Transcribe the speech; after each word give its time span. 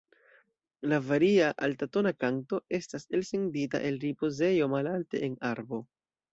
La 0.93 0.97
varia, 1.09 1.49
altatona 1.67 2.15
kanto 2.25 2.61
estas 2.79 3.07
elsendita 3.19 3.85
el 3.93 4.03
ripozejo 4.09 4.73
malalte 4.77 5.27
en 5.31 5.41
arbo. 5.55 5.85